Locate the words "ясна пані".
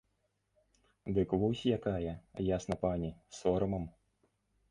2.57-3.13